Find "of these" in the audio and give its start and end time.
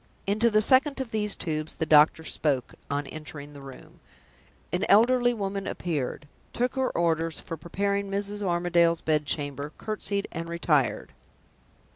0.99-1.35